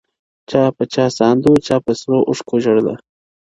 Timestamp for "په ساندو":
0.75-1.51